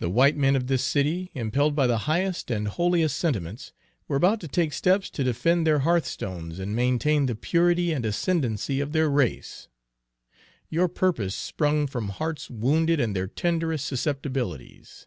The 0.00 0.10
white 0.10 0.36
men 0.36 0.54
of 0.54 0.66
this 0.66 0.84
city, 0.84 1.30
impelled 1.32 1.74
by 1.74 1.86
the 1.86 2.00
highest 2.04 2.50
and 2.50 2.68
holiest 2.68 3.18
sentiments, 3.18 3.72
were 4.06 4.18
about 4.18 4.38
to 4.40 4.48
take 4.48 4.74
steps 4.74 5.08
to 5.08 5.24
defend 5.24 5.66
their 5.66 5.78
hearthstones 5.78 6.58
and 6.58 6.76
maintain 6.76 7.24
the 7.24 7.34
purity 7.34 7.90
and 7.90 8.04
ascendency 8.04 8.80
of 8.80 8.92
their 8.92 9.08
race. 9.08 9.68
Your 10.68 10.88
purpose 10.88 11.34
sprung 11.34 11.86
from 11.86 12.10
hearts 12.10 12.50
wounded 12.50 13.00
in 13.00 13.14
their 13.14 13.28
tenderest 13.28 13.86
susceptibilities." 13.86 15.06